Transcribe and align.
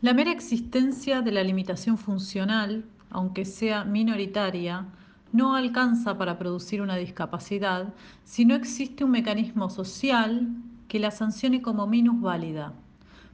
La 0.00 0.14
mera 0.14 0.30
existencia 0.30 1.22
de 1.22 1.32
la 1.32 1.42
limitación 1.42 1.98
funcional, 1.98 2.84
aunque 3.10 3.44
sea 3.44 3.84
minoritaria, 3.84 4.86
no 5.32 5.56
alcanza 5.56 6.16
para 6.16 6.38
producir 6.38 6.80
una 6.82 6.94
discapacidad 6.94 7.92
si 8.22 8.44
no 8.44 8.54
existe 8.54 9.02
un 9.02 9.10
mecanismo 9.10 9.68
social 9.70 10.50
que 10.86 11.00
la 11.00 11.10
sancione 11.10 11.62
como 11.62 11.88
minusválida. 11.88 12.74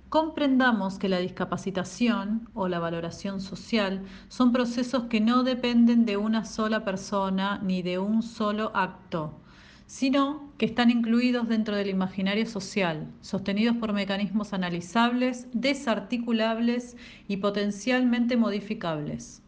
Comprendamos 0.09 0.99
que 0.99 1.11
la 1.11 1.19
discapacitación 1.19 2.49
o 2.55 2.67
la 2.67 2.79
valoración 2.79 3.43
social 3.43 4.03
son 4.29 4.51
procesos 4.51 5.05
que 5.05 5.21
no 5.21 5.43
dependen 5.43 6.07
de 6.07 6.17
una 6.17 6.47
sola 6.47 6.83
persona 6.83 7.61
ni 7.63 7.83
de 7.83 7.99
un 7.99 8.23
solo 8.23 8.73
acto, 8.75 9.39
sino 9.87 10.53
que 10.59 10.67
están 10.67 10.91
incluidos 10.91 11.49
dentro 11.49 11.77
del 11.77 11.91
imaginario 11.91 12.47
social, 12.47 13.09
sostenidos 13.21 13.77
por 13.77 13.93
mecanismos 13.93 14.53
analizables, 14.53 15.47
desarticulables 15.53 16.97
y 17.29 17.39
potencialmente 17.39 18.37
modificables. 18.37 19.43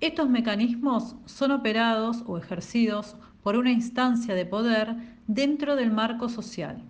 Estos 0.00 0.28
mecanismos 0.28 1.16
son 1.26 1.52
operados 1.52 2.22
o 2.26 2.38
ejercidos 2.38 3.16
por 3.42 3.56
una 3.56 3.70
instancia 3.70 4.34
de 4.34 4.46
poder 4.46 4.96
dentro 5.26 5.76
del 5.76 5.90
marco 5.90 6.28
social, 6.28 6.82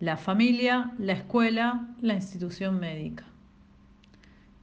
la 0.00 0.16
familia, 0.16 0.92
la 0.98 1.14
escuela, 1.14 1.88
la 2.00 2.14
institución 2.14 2.78
médica. 2.78 3.24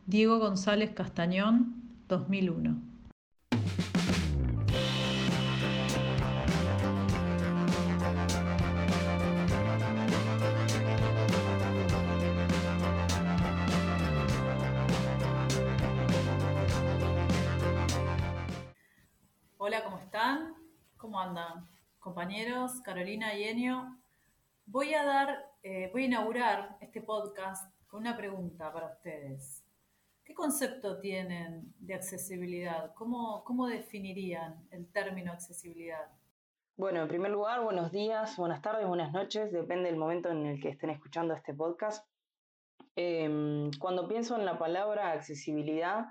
Diego 0.08 0.40
González 0.40 0.92
Castañón, 0.92 1.74
2001. 2.08 2.80
Compañeros, 22.00 22.82
Carolina 22.82 23.34
y 23.34 23.46
Enio, 23.46 23.98
voy 24.68 24.94
a 24.94 25.04
dar, 25.04 25.52
eh, 25.64 25.90
voy 25.92 26.04
a 26.04 26.06
inaugurar 26.06 26.78
este 26.82 27.02
podcast 27.02 27.74
con 27.88 28.02
una 28.02 28.16
pregunta 28.16 28.72
para 28.72 28.88
ustedes. 28.88 29.64
¿Qué 30.24 30.36
concepto 30.36 31.00
tienen 31.00 31.74
de 31.80 31.96
accesibilidad? 31.96 32.94
¿Cómo, 32.94 33.44
cómo 33.44 33.68
definirían 33.68 34.68
el 34.70 34.92
término 34.92 35.32
accesibilidad? 35.32 36.12
Bueno, 36.78 37.02
en 37.02 37.08
primer 37.08 37.32
lugar, 37.32 37.64
buenos 37.64 37.92
días, 37.92 38.38
buenas 38.38 38.62
tardes, 38.62 38.88
buenas 38.88 39.12
noches, 39.12 39.52
depende 39.52 39.90
del 39.90 39.98
momento 39.98 40.30
en 40.30 40.46
el 40.46 40.62
que 40.62 40.70
estén 40.70 40.92
escuchando 40.92 41.34
este 41.34 41.56
podcast. 41.56 42.08
Em, 42.96 43.72
cuando 43.80 44.08
pienso 44.08 44.36
en 44.36 44.46
la 44.46 44.60
palabra 44.60 45.12
accesibilidad, 45.12 46.06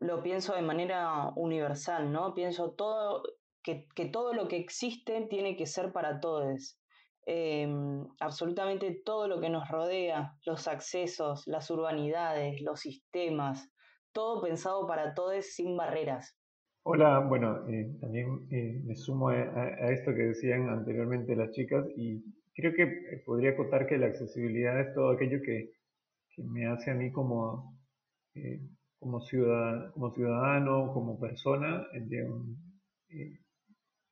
lo 0.00 0.22
pienso 0.22 0.54
de 0.54 0.62
manera 0.62 1.30
universal, 1.36 2.10
¿no? 2.10 2.34
Pienso 2.34 2.70
todo, 2.70 3.22
que, 3.62 3.86
todo 4.12 4.32
lo 4.32 4.48
que 4.48 4.56
existe 4.56 5.26
tiene 5.28 5.56
que 5.56 5.66
ser 5.66 5.92
para 5.92 6.20
todos. 6.20 6.80
Em, 7.26 8.06
absolutamente 8.20 9.02
todo 9.04 9.28
lo 9.28 9.40
que 9.40 9.50
nos 9.50 9.68
rodea, 9.68 10.34
los 10.46 10.66
accesos, 10.66 11.46
las 11.46 11.70
urbanidades, 11.70 12.62
los 12.62 12.80
sistemas, 12.80 13.70
todo 14.12 14.40
pensado 14.42 14.86
para 14.86 15.12
todos 15.14 15.44
sin 15.44 15.76
barreras. 15.76 16.34
Hola, 16.84 17.18
bueno, 17.18 17.68
eh, 17.68 17.94
también 18.00 18.46
eh, 18.50 18.80
me 18.82 18.96
sumo 18.96 19.28
a, 19.28 19.90
esto 19.90 20.14
que 20.14 20.28
decían 20.28 20.70
anteriormente 20.70 21.36
las 21.36 21.50
chicas 21.50 21.84
y 21.96 22.22
creo 22.54 22.72
que 22.72 22.84
eh, 22.84 23.22
podría 23.26 23.50
acotar 23.50 23.86
que 23.86 23.98
la 23.98 24.06
accesibilidad 24.06 24.80
es 24.80 24.94
todo 24.94 25.10
aquello 25.10 25.42
que, 25.44 25.72
que 26.30 26.42
me 26.44 26.66
hace 26.66 26.90
a 26.90 26.94
mí 26.94 27.12
como 27.12 27.76
como 28.98 29.20
ciudadano, 29.20 29.92
como, 29.92 30.10
ciudadano, 30.12 30.92
como 30.92 31.18
persona 31.18 31.86
de 31.92 32.24
un, 32.24 32.56
eh, 33.10 33.38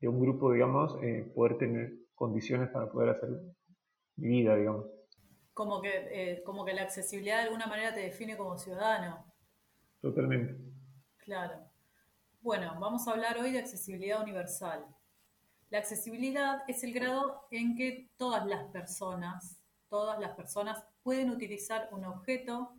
de 0.01 0.09
un 0.09 0.21
grupo, 0.21 0.53
digamos, 0.53 0.97
eh, 1.03 1.31
poder 1.35 1.59
tener 1.59 1.93
condiciones 2.15 2.69
para 2.71 2.91
poder 2.91 3.11
hacer 3.11 3.31
mi 4.17 4.29
vida, 4.29 4.57
digamos. 4.57 4.87
Como 5.55 5.81
que, 5.81 5.91
eh, 6.11 6.43
como 6.43 6.65
que 6.65 6.75
la 6.75 6.83
accesibilidad 6.83 7.39
de 7.39 7.45
alguna 7.45 7.67
manera 7.67 7.95
te 7.95 8.01
define 8.01 8.37
como 8.37 8.59
ciudadano. 8.59 9.25
Totalmente. 10.01 10.57
Claro. 11.19 11.55
Bueno, 12.41 12.77
vamos 12.79 13.09
a 13.09 13.13
hablar 13.13 13.39
hoy 13.39 13.53
de 13.53 13.59
accesibilidad 13.59 14.23
universal. 14.23 14.87
La 15.71 15.79
accesibilidad 15.79 16.63
es 16.69 16.85
el 16.85 16.93
grado 16.93 17.49
en 17.51 17.77
que 17.77 18.09
todas 18.17 18.47
las 18.47 18.65
personas, 18.71 19.61
todas 19.89 20.21
las 20.21 20.37
personas 20.37 20.85
pueden 21.03 21.31
utilizar 21.31 21.89
un 21.91 22.05
objeto, 22.05 22.73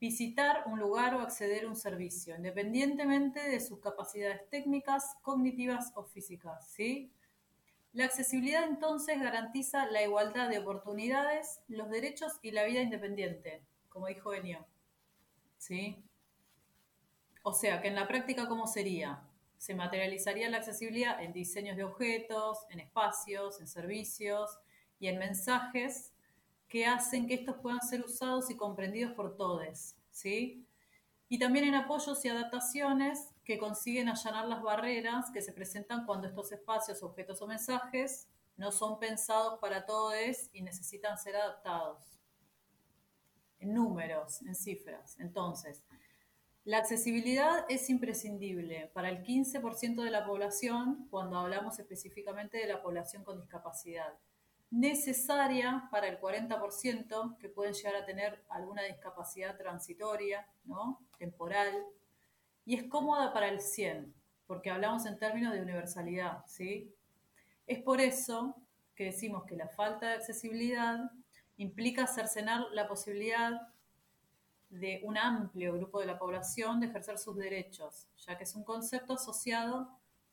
visitar 0.00 0.62
un 0.66 0.78
lugar 0.78 1.14
o 1.14 1.20
acceder 1.20 1.64
a 1.64 1.68
un 1.68 1.76
servicio, 1.76 2.36
independientemente 2.36 3.40
de 3.48 3.60
sus 3.60 3.80
capacidades 3.80 4.48
técnicas, 4.48 5.16
cognitivas 5.22 5.92
o 5.96 6.04
físicas. 6.04 6.70
¿sí? 6.70 7.12
La 7.92 8.04
accesibilidad 8.04 8.64
entonces 8.64 9.20
garantiza 9.20 9.86
la 9.86 10.02
igualdad 10.02 10.48
de 10.48 10.58
oportunidades, 10.58 11.60
los 11.68 11.90
derechos 11.90 12.38
y 12.42 12.52
la 12.52 12.64
vida 12.64 12.80
independiente, 12.80 13.64
como 13.88 14.06
dijo 14.06 14.32
Enio. 14.32 14.64
¿Sí? 15.56 16.04
O 17.42 17.52
sea, 17.52 17.80
que 17.80 17.88
en 17.88 17.96
la 17.96 18.06
práctica, 18.06 18.46
¿cómo 18.46 18.66
sería? 18.66 19.24
Se 19.56 19.74
materializaría 19.74 20.48
la 20.48 20.58
accesibilidad 20.58 21.20
en 21.20 21.32
diseños 21.32 21.76
de 21.76 21.82
objetos, 21.82 22.58
en 22.70 22.78
espacios, 22.78 23.60
en 23.60 23.66
servicios 23.66 24.58
y 25.00 25.08
en 25.08 25.18
mensajes 25.18 26.12
que 26.68 26.86
hacen 26.86 27.26
que 27.26 27.34
estos 27.34 27.56
puedan 27.56 27.80
ser 27.80 28.02
usados 28.02 28.50
y 28.50 28.56
comprendidos 28.56 29.12
por 29.12 29.36
todos, 29.36 29.94
¿sí? 30.10 30.66
Y 31.28 31.38
también 31.38 31.64
en 31.66 31.74
apoyos 31.74 32.24
y 32.24 32.28
adaptaciones 32.28 33.34
que 33.44 33.58
consiguen 33.58 34.08
allanar 34.08 34.46
las 34.46 34.62
barreras 34.62 35.30
que 35.30 35.42
se 35.42 35.52
presentan 35.52 36.04
cuando 36.06 36.28
estos 36.28 36.52
espacios, 36.52 37.02
objetos 37.02 37.40
o 37.42 37.46
mensajes 37.46 38.28
no 38.56 38.72
son 38.72 38.98
pensados 38.98 39.58
para 39.60 39.86
todos 39.86 40.14
y 40.52 40.62
necesitan 40.62 41.16
ser 41.18 41.36
adaptados. 41.36 42.02
En 43.60 43.74
números, 43.74 44.42
en 44.42 44.54
cifras. 44.54 45.18
Entonces, 45.18 45.82
la 46.64 46.78
accesibilidad 46.78 47.64
es 47.68 47.88
imprescindible 47.88 48.90
para 48.92 49.08
el 49.08 49.22
15% 49.22 50.02
de 50.02 50.10
la 50.10 50.26
población 50.26 51.06
cuando 51.10 51.38
hablamos 51.38 51.78
específicamente 51.78 52.58
de 52.58 52.66
la 52.66 52.82
población 52.82 53.24
con 53.24 53.40
discapacidad 53.40 54.14
necesaria 54.70 55.88
para 55.90 56.08
el 56.08 56.20
40% 56.20 57.38
que 57.38 57.48
pueden 57.48 57.72
llegar 57.72 57.96
a 57.96 58.04
tener 58.04 58.44
alguna 58.48 58.82
discapacidad 58.82 59.56
transitoria, 59.56 60.46
¿no? 60.64 61.00
temporal, 61.18 61.86
y 62.64 62.76
es 62.76 62.84
cómoda 62.84 63.32
para 63.32 63.48
el 63.48 63.60
100, 63.60 64.14
porque 64.46 64.70
hablamos 64.70 65.06
en 65.06 65.18
términos 65.18 65.54
de 65.54 65.62
universalidad. 65.62 66.44
¿sí? 66.46 66.94
Es 67.66 67.80
por 67.82 68.00
eso 68.00 68.56
que 68.94 69.04
decimos 69.04 69.44
que 69.44 69.56
la 69.56 69.68
falta 69.68 70.08
de 70.08 70.14
accesibilidad 70.14 71.10
implica 71.56 72.06
cercenar 72.06 72.66
la 72.72 72.86
posibilidad 72.86 73.68
de 74.70 75.00
un 75.02 75.16
amplio 75.16 75.72
grupo 75.72 76.00
de 76.00 76.06
la 76.06 76.18
población 76.18 76.80
de 76.80 76.88
ejercer 76.88 77.18
sus 77.18 77.36
derechos, 77.36 78.06
ya 78.26 78.36
que 78.36 78.44
es 78.44 78.54
un 78.54 78.64
concepto 78.64 79.14
asociado 79.14 79.88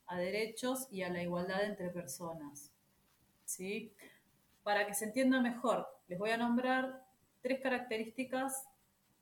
a 0.08 0.18
derechos 0.18 0.88
y 0.92 1.04
a 1.04 1.10
la 1.10 1.24
igualdad 1.24 1.64
entre 1.64 1.90
personas. 1.90 2.72
¿sí? 3.46 3.94
Para 4.66 4.88
que 4.88 4.96
se 4.96 5.06
entienda 5.06 5.40
mejor, 5.40 5.88
les 6.08 6.18
voy 6.18 6.32
a 6.32 6.38
nombrar 6.38 7.06
tres 7.40 7.62
características 7.62 8.68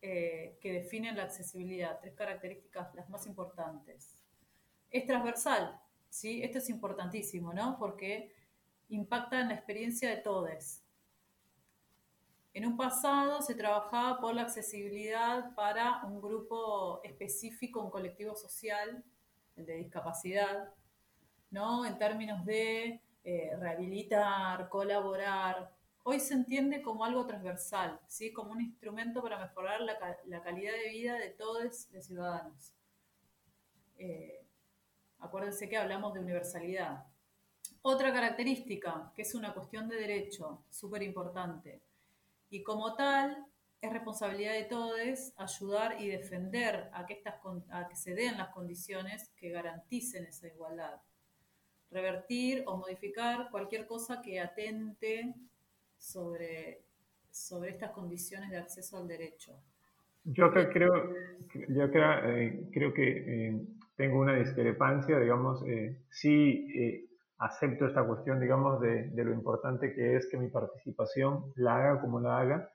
eh, 0.01 0.57
que 0.61 0.71
definen 0.71 1.17
la 1.17 1.23
accesibilidad, 1.23 1.99
tres 1.99 2.13
características 2.13 2.95
las 2.95 3.09
más 3.09 3.27
importantes. 3.27 4.17
Es 4.89 5.05
transversal, 5.05 5.77
¿sí? 6.09 6.41
Esto 6.41 6.59
es 6.59 6.69
importantísimo, 6.69 7.51
¿no? 7.51 7.77
Porque 7.77 8.33
impacta 8.87 9.41
en 9.41 9.49
la 9.49 9.55
experiencia 9.55 10.09
de 10.11 10.15
todos. 10.15 10.79
En 12.53 12.65
un 12.65 12.77
pasado 12.77 13.41
se 13.41 13.53
trabajaba 13.53 14.21
por 14.21 14.33
la 14.33 14.43
accesibilidad 14.43 15.53
para 15.55 16.05
un 16.05 16.21
grupo 16.21 17.01
específico, 17.03 17.81
un 17.81 17.91
colectivo 17.91 18.33
social, 18.33 19.03
el 19.57 19.65
de 19.65 19.75
discapacidad, 19.75 20.69
¿no? 21.51 21.85
En 21.85 21.97
términos 21.97 22.45
de 22.45 23.01
eh, 23.25 23.55
rehabilitar, 23.57 24.67
colaborar. 24.67 25.73
Hoy 26.03 26.19
se 26.19 26.33
entiende 26.33 26.81
como 26.81 27.05
algo 27.05 27.25
transversal, 27.25 27.97
¿sí? 28.07 28.33
como 28.33 28.51
un 28.51 28.59
instrumento 28.59 29.23
para 29.23 29.39
mejorar 29.39 29.79
la, 29.79 30.41
calidad 30.43 30.73
de 30.73 30.89
vida 30.89 31.17
de 31.17 31.29
todos 31.29 31.87
los 31.91 32.05
ciudadanos. 32.05 32.73
Eh, 33.97 34.45
acuérdense 35.19 35.69
que 35.69 35.77
hablamos 35.77 36.13
de 36.13 36.19
universalidad. 36.19 37.05
Otra 37.81 38.11
característica, 38.11 39.13
que 39.15 39.21
es 39.21 39.33
una 39.35 39.53
cuestión 39.53 39.87
de 39.87 39.95
derecho, 39.95 40.65
súper 40.69 41.01
importante. 41.03 41.81
Y 42.49 42.61
como 42.61 42.95
tal, 42.95 43.47
es 43.79 43.93
responsabilidad 43.93 44.53
de 44.53 44.65
todos 44.65 45.33
ayudar 45.37 46.01
y 46.01 46.09
defender 46.09 46.89
a 46.91 47.05
que, 47.05 47.13
estas, 47.13 47.35
a 47.69 47.87
que 47.87 47.95
se 47.95 48.15
den 48.15 48.37
las 48.37 48.49
condiciones 48.49 49.29
que 49.37 49.49
garanticen 49.49 50.25
esa 50.25 50.47
igualdad 50.47 51.01
revertir 51.93 52.63
o 52.65 52.77
modificar 52.77 53.49
cualquier 53.51 53.85
cosa 53.85 54.21
que 54.21 54.39
atente 54.39 55.33
sobre, 55.97 56.81
sobre 57.29 57.69
estas 57.69 57.91
condiciones 57.91 58.49
de 58.49 58.57
acceso 58.57 58.97
al 58.97 59.07
derecho. 59.07 59.53
Yo 60.25 60.51
creo, 60.51 60.69
yo 61.69 61.91
creo, 61.91 62.29
eh, 62.29 62.69
creo 62.71 62.93
que 62.93 63.47
eh, 63.47 63.61
tengo 63.97 64.19
una 64.19 64.35
discrepancia, 64.35 65.19
digamos, 65.19 65.63
eh, 65.67 65.97
sí 66.09 67.09
acepto 67.39 67.87
esta 67.87 68.05
cuestión, 68.05 68.39
digamos, 68.39 68.79
de, 68.79 69.09
de, 69.09 69.23
lo 69.25 69.33
importante 69.33 69.93
que 69.93 70.15
es 70.15 70.27
que 70.29 70.37
mi 70.37 70.47
participación 70.47 71.51
la 71.55 71.75
haga 71.75 72.01
como 72.01 72.21
la 72.21 72.39
haga. 72.39 72.69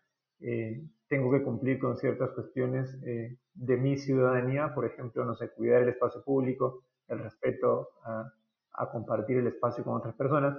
tengo 1.09 1.31
que 1.33 1.43
cumplir 1.43 1.79
con 1.79 1.97
ciertas 1.97 2.31
cuestiones 2.33 3.01
de 3.01 3.77
mi 3.79 3.97
ciudadanía, 3.97 4.75
por 4.75 4.85
ejemplo, 4.85 5.25
no 5.25 5.35
sé, 5.35 5.49
cuidar 5.51 5.83
el 5.83 5.89
espacio 5.89 6.23
público, 6.23 6.83
el 7.09 7.21
respeto 7.21 7.89
a, 8.05 8.31
a 8.79 8.91
compartir 8.91 9.39
el 9.39 9.49
espacio 9.49 9.85
con 9.85 9.97
otras 9.97 10.15
personas, 10.15 10.57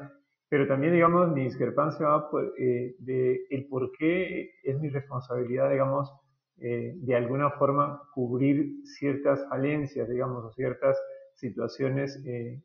pero 0.49 0.67
también, 0.67 0.93
digamos, 0.93 1.29
mi 1.31 1.43
discrepancia 1.43 2.07
va 2.07 2.29
por, 2.29 2.53
de 2.55 3.45
el 3.49 3.67
por 3.67 3.91
qué 3.91 4.51
es 4.63 4.79
mi 4.79 4.89
responsabilidad, 4.89 5.69
digamos, 5.69 6.11
eh, 6.61 6.93
de 6.97 7.15
alguna 7.15 7.51
forma 7.51 8.01
cubrir 8.13 8.85
ciertas 8.85 9.47
falencias, 9.47 10.09
digamos, 10.09 10.43
o 10.43 10.51
ciertas 10.51 10.97
situaciones 11.33 12.21
eh, 12.25 12.61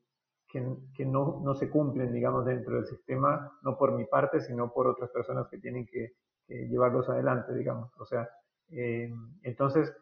que, 0.48 0.66
que 0.96 1.06
no, 1.06 1.40
no, 1.44 1.54
se 1.54 1.70
cumplen, 1.70 2.12
digamos, 2.12 2.44
dentro 2.44 2.74
del 2.74 2.86
sistema, 2.86 3.52
no 3.62 3.78
por 3.78 3.92
mi 3.92 4.04
parte, 4.06 4.40
sino 4.40 4.72
por 4.72 4.88
otras 4.88 5.10
personas 5.10 5.46
que 5.48 5.58
tienen 5.58 5.86
que, 5.86 6.12
llevarlos 6.46 7.08
adelante, 7.08 7.54
digamos. 7.54 7.90
O 7.98 8.04
sea, 8.04 8.28
eh, 8.70 9.10
entonces, 9.42 9.94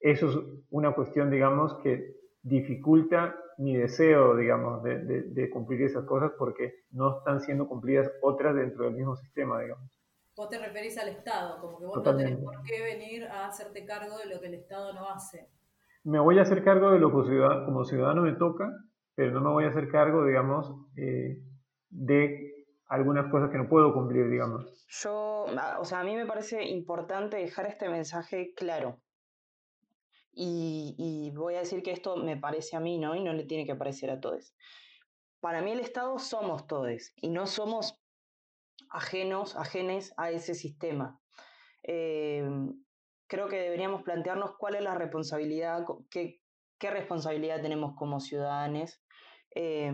eso 0.00 0.28
es 0.28 0.38
una 0.70 0.92
cuestión, 0.92 1.30
digamos, 1.30 1.74
que 1.82 2.16
dificulta 2.42 3.34
mi 3.60 3.76
deseo, 3.76 4.36
digamos, 4.36 4.82
de, 4.82 4.98
de, 5.04 5.22
de 5.22 5.50
cumplir 5.50 5.82
esas 5.82 6.04
cosas 6.04 6.32
porque 6.38 6.84
no 6.90 7.18
están 7.18 7.40
siendo 7.40 7.68
cumplidas 7.68 8.10
otras 8.22 8.54
dentro 8.54 8.84
del 8.84 8.94
mismo 8.94 9.16
sistema, 9.16 9.60
digamos 9.60 9.90
vos 10.40 10.48
te 10.48 10.58
referís 10.58 10.96
al 10.98 11.08
Estado, 11.08 11.60
como 11.60 11.78
que 11.78 11.84
vos 11.84 11.96
no 11.96 12.16
tenés 12.16 12.38
por 12.38 12.62
qué 12.62 12.82
venir 12.82 13.24
a 13.24 13.46
hacerte 13.46 13.84
cargo 13.84 14.16
de 14.18 14.26
lo 14.26 14.40
que 14.40 14.46
el 14.46 14.54
Estado 14.54 14.94
no 14.94 15.10
hace. 15.10 15.50
Me 16.04 16.18
voy 16.18 16.38
a 16.38 16.42
hacer 16.42 16.64
cargo 16.64 16.92
de 16.92 16.98
lo 16.98 17.10
que 17.10 17.28
ciudadano, 17.28 17.66
como 17.66 17.84
ciudadano 17.84 18.22
me 18.22 18.32
toca, 18.32 18.70
pero 19.14 19.32
no 19.32 19.42
me 19.42 19.50
voy 19.50 19.64
a 19.64 19.68
hacer 19.68 19.90
cargo, 19.90 20.24
digamos, 20.24 20.72
eh, 20.96 21.42
de 21.90 22.66
algunas 22.86 23.30
cosas 23.30 23.50
que 23.50 23.58
no 23.58 23.68
puedo 23.68 23.92
cumplir, 23.92 24.30
digamos. 24.30 24.86
Yo, 24.88 25.44
o 25.78 25.84
sea, 25.84 26.00
a 26.00 26.04
mí 26.04 26.16
me 26.16 26.24
parece 26.24 26.64
importante 26.64 27.36
dejar 27.36 27.66
este 27.66 27.90
mensaje 27.90 28.54
claro. 28.56 28.96
Y, 30.32 31.32
voy 31.34 31.54
a 31.54 31.60
decir 31.60 31.82
que 31.82 31.92
esto 31.92 32.16
me 32.16 32.36
parece 32.36 32.76
a 32.76 32.80
mí, 32.80 32.98
¿no? 32.98 33.14
Y 33.14 33.22
no 33.22 33.32
le 33.32 33.44
tiene 33.44 33.66
que 33.66 33.74
parecer 33.74 34.10
a 34.10 34.20
todos. 34.20 34.54
Para 35.40 35.62
mí 35.62 35.72
el 35.72 35.80
Estado 35.80 36.18
somos 36.18 36.66
todos 36.66 37.12
y 37.16 37.28
no 37.30 37.46
somos 37.46 37.98
ajenos, 38.90 39.56
ajenes 39.56 40.12
a 40.16 40.30
ese 40.30 40.54
sistema. 40.54 41.20
Eh, 41.82 42.48
creo 43.26 43.48
que 43.48 43.56
deberíamos 43.56 44.02
plantearnos 44.02 44.56
cuál 44.58 44.74
es 44.74 44.82
la 44.82 44.94
responsabilidad, 44.94 45.84
qué, 46.10 46.40
qué 46.78 46.90
responsabilidad 46.90 47.62
tenemos 47.62 47.94
como 47.96 48.20
ciudadanos 48.20 49.02
eh, 49.54 49.92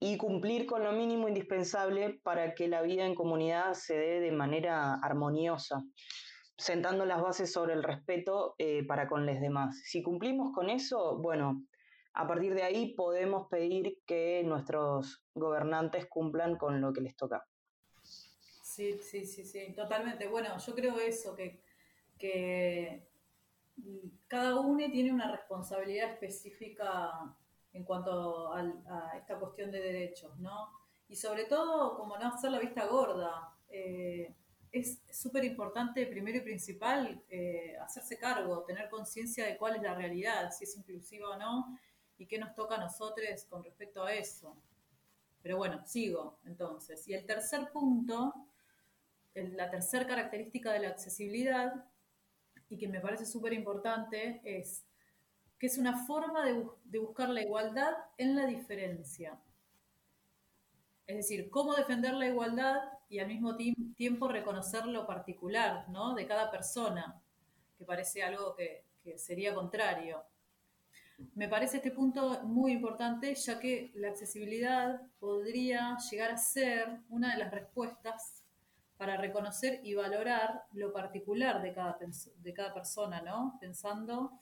y 0.00 0.16
cumplir 0.16 0.66
con 0.66 0.84
lo 0.84 0.92
mínimo 0.92 1.28
indispensable 1.28 2.20
para 2.22 2.54
que 2.54 2.68
la 2.68 2.82
vida 2.82 3.04
en 3.04 3.14
comunidad 3.14 3.74
se 3.74 3.96
dé 3.98 4.20
de 4.20 4.32
manera 4.32 4.94
armoniosa, 4.94 5.82
sentando 6.58 7.06
las 7.06 7.22
bases 7.22 7.52
sobre 7.52 7.72
el 7.72 7.84
respeto 7.84 8.56
eh, 8.58 8.84
para 8.84 9.08
con 9.08 9.24
los 9.24 9.40
demás. 9.40 9.80
Si 9.84 10.02
cumplimos 10.02 10.52
con 10.52 10.68
eso, 10.68 11.16
bueno, 11.18 11.64
a 12.14 12.26
partir 12.26 12.52
de 12.54 12.64
ahí 12.64 12.94
podemos 12.94 13.46
pedir 13.46 14.00
que 14.04 14.42
nuestros 14.44 15.22
gobernantes 15.34 16.06
cumplan 16.06 16.56
con 16.56 16.80
lo 16.80 16.92
que 16.92 17.00
les 17.00 17.16
toca. 17.16 17.46
Sí, 18.02 18.98
sí, 18.98 19.24
sí, 19.24 19.44
sí, 19.44 19.72
totalmente. 19.72 20.26
Bueno, 20.26 20.58
yo 20.58 20.74
creo 20.74 20.98
eso, 20.98 21.36
que, 21.36 21.62
que 22.18 23.08
cada 24.26 24.58
uno 24.60 24.84
tiene 24.90 25.12
una 25.12 25.30
responsabilidad 25.30 26.10
específica 26.10 27.36
en 27.72 27.84
cuanto 27.84 28.52
a, 28.52 29.16
esta 29.16 29.38
cuestión 29.38 29.70
de 29.70 29.80
derechos, 29.80 30.36
¿no? 30.38 30.72
Y 31.08 31.14
sobre 31.14 31.44
todo, 31.44 31.96
como 31.96 32.18
no 32.18 32.28
hacer 32.28 32.50
la 32.50 32.58
vista 32.58 32.86
gorda. 32.86 33.54
Eh, 33.70 34.34
es 34.72 35.00
súper 35.10 35.44
importante, 35.44 36.06
primero 36.06 36.38
y 36.38 36.42
principal, 36.42 37.22
eh, 37.28 37.76
hacerse 37.80 38.18
cargo, 38.18 38.64
tener 38.64 38.88
conciencia 38.88 39.46
de 39.46 39.56
cuál 39.56 39.76
es 39.76 39.82
la 39.82 39.94
realidad, 39.94 40.50
si 40.50 40.64
es 40.64 40.76
inclusiva 40.76 41.30
o 41.30 41.36
no, 41.36 41.78
y 42.18 42.26
qué 42.26 42.38
nos 42.38 42.54
toca 42.54 42.76
a 42.76 42.78
nosotros 42.78 43.44
con 43.48 43.62
respecto 43.64 44.04
a 44.04 44.12
eso. 44.12 44.56
Pero 45.42 45.56
bueno, 45.56 45.84
sigo 45.86 46.38
entonces. 46.44 47.06
Y 47.08 47.14
el 47.14 47.24
tercer 47.24 47.70
punto 47.70 48.48
la 49.46 49.70
tercera 49.70 50.06
característica 50.06 50.72
de 50.72 50.80
la 50.80 50.88
accesibilidad, 50.88 51.84
y 52.68 52.76
que 52.76 52.88
me 52.88 53.00
parece 53.00 53.24
súper 53.24 53.52
importante, 53.52 54.40
es 54.44 54.84
que 55.58 55.66
es 55.66 55.78
una 55.78 56.04
forma 56.06 56.44
de, 56.44 56.98
buscar 56.98 57.28
la 57.30 57.42
igualdad 57.42 57.92
en 58.16 58.36
la 58.36 58.46
diferencia. 58.46 59.38
Es 61.06 61.16
decir, 61.16 61.50
cómo 61.50 61.74
defender 61.74 62.14
la 62.14 62.26
igualdad 62.26 62.76
y 63.08 63.18
al 63.18 63.28
mismo 63.28 63.56
tiempo 63.96 64.28
reconocer 64.28 64.86
lo 64.86 65.06
particular 65.06 65.88
¿no? 65.88 66.14
de 66.14 66.26
cada 66.26 66.50
persona, 66.50 67.20
que 67.76 67.84
parece 67.84 68.22
algo 68.22 68.54
que, 68.54 68.84
que 69.02 69.18
sería 69.18 69.54
contrario. 69.54 70.22
Me 71.34 71.48
parece 71.48 71.78
este 71.78 71.90
punto 71.90 72.44
muy 72.44 72.72
importante, 72.72 73.34
ya 73.34 73.58
que 73.58 73.90
la 73.94 74.08
accesibilidad 74.08 75.00
podría 75.18 75.96
llegar 76.10 76.30
a 76.30 76.36
ser 76.36 77.00
una 77.08 77.32
de 77.32 77.38
las 77.38 77.50
respuestas 77.50 78.44
para 78.98 79.16
reconocer 79.16 79.80
y 79.84 79.94
valorar 79.94 80.64
lo 80.72 80.92
particular 80.92 81.62
de 81.62 81.72
cada, 81.72 81.98
de 82.36 82.52
cada 82.52 82.74
persona, 82.74 83.22
¿no? 83.22 83.56
Pensando 83.60 84.32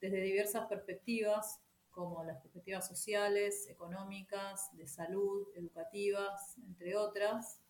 desde 0.00 0.20
diversas 0.20 0.66
perspectivas, 0.66 1.60
como 1.90 2.22
las 2.24 2.38
perspectivas 2.40 2.86
sociales, 2.86 3.66
económicas, 3.68 4.74
de 4.76 4.86
salud, 4.86 5.48
educativas, 5.54 6.56
entre 6.66 6.96
otras, 6.96 7.61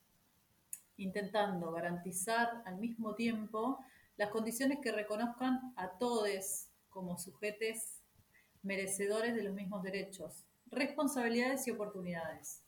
intentando 1.02 1.72
garantizar 1.72 2.62
al 2.64 2.76
mismo 2.78 3.14
tiempo 3.14 3.78
las 4.16 4.30
condiciones 4.30 4.78
que 4.82 4.92
reconozcan 4.92 5.72
a 5.76 5.98
todos 5.98 6.68
como 6.88 7.18
sujetos 7.18 8.02
merecedores 8.62 9.34
de 9.34 9.42
los 9.42 9.54
mismos 9.54 9.82
derechos, 9.82 10.44
responsabilidades 10.66 11.66
y 11.66 11.70
oportunidades, 11.70 12.62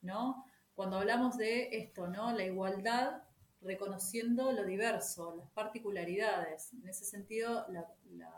¿no? 0.00 0.44
cuando 0.78 0.98
hablamos 0.98 1.36
de 1.36 1.76
esto, 1.76 2.06
¿no? 2.06 2.30
La 2.30 2.44
igualdad 2.44 3.24
reconociendo 3.62 4.52
lo 4.52 4.64
diverso, 4.64 5.34
las 5.34 5.50
particularidades. 5.50 6.72
En 6.72 6.88
ese 6.88 7.04
sentido, 7.04 7.66
la, 7.70 7.84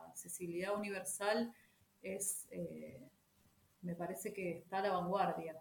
accesibilidad 0.09 0.75
universal 0.75 1.53
es, 2.00 2.49
eh, 2.50 2.99
me 3.83 3.95
parece 3.95 4.33
que 4.33 4.57
está 4.57 4.79
a 4.79 4.83
la 4.85 4.93
vanguardia. 4.93 5.55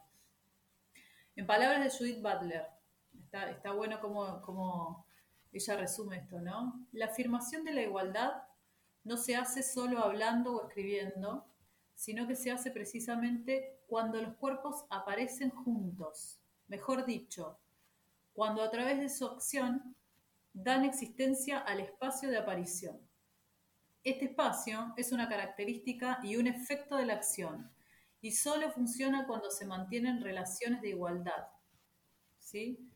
En 1.35 1.45
palabras 1.45 1.83
de 1.83 1.97
Judith 1.97 2.21
Butler, 2.21 2.65
está, 3.13 3.71
bueno 3.71 3.99
como, 3.99 5.05
ella 5.51 5.77
resume 5.77 6.17
esto, 6.17 6.39
¿no? 6.39 6.85
La 6.91 7.05
afirmación 7.07 7.63
de 7.63 7.73
la 7.73 7.81
igualdad 7.81 8.43
no 9.03 9.17
se 9.17 9.35
hace 9.35 9.63
solo 9.63 9.99
hablando 9.99 10.55
o 10.55 10.67
escribiendo, 10.67 11.45
sino 11.95 12.27
que 12.27 12.35
se 12.35 12.51
hace 12.51 12.71
precisamente 12.71 13.79
cuando 13.87 14.21
los 14.21 14.35
cuerpos 14.35 14.85
aparecen 14.89 15.49
juntos 15.49 16.39
mejor 16.69 17.05
dicho, 17.05 17.59
cuando 18.31 18.63
a 18.63 18.71
través 18.71 18.99
de 18.99 19.09
su 19.09 19.25
acción 19.25 19.95
dan 20.53 20.85
existencia 20.85 21.59
al 21.59 21.81
espacio 21.81 22.29
de 22.29 22.37
aparición. 22.37 22.97
Este 24.03 24.25
espacio 24.25 24.93
es 24.95 25.11
una 25.11 25.27
característica 25.27 26.19
y 26.23 26.37
un 26.37 26.47
efecto 26.47 26.95
de 26.95 27.05
la 27.05 27.15
acción 27.15 27.69
y 28.21 28.31
solo 28.31 28.71
funciona 28.71 29.27
cuando 29.27 29.51
se 29.51 29.65
mantienen 29.65 30.21
relaciones 30.21 30.81
de 30.81 30.89
igualdad. 30.89 31.47
¿Sí? 32.37 32.88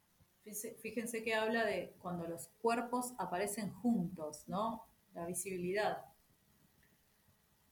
Fíjense 0.43 1.23
que 1.23 1.33
habla 1.33 1.65
de 1.65 1.95
cuando 2.00 2.27
los 2.27 2.50
cuerpos 2.62 3.13
aparecen 3.17 3.71
juntos, 3.71 4.43
¿no? 4.47 4.83
La 5.13 5.25
visibilidad. 5.25 6.03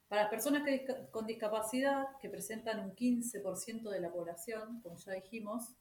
Para 0.07 0.23
las 0.23 0.29
personas 0.29 0.63
con 1.11 1.25
discapacidad, 1.25 2.17
que 2.19 2.29
presentan 2.29 2.79
un 2.79 2.95
15% 2.95 3.89
de 3.89 3.99
la 3.99 4.11
población, 4.11 4.81
como 4.81 4.97
ya 4.97 5.13
dijimos, 5.13 5.73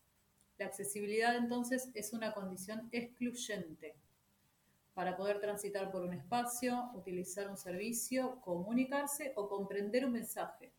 la 0.58 0.66
accesibilidad 0.66 1.36
entonces 1.36 1.90
es 1.94 2.12
una 2.12 2.34
condición 2.34 2.88
excluyente 2.92 3.96
para 4.94 5.16
poder 5.16 5.40
transitar 5.40 5.90
por 5.90 6.02
un 6.02 6.12
espacio, 6.12 6.90
utilizar 6.94 7.48
un 7.48 7.56
servicio, 7.56 8.40
comunicarse 8.40 9.32
o 9.36 9.48
comprender 9.48 10.04
un 10.04 10.12
mensaje. 10.12 10.72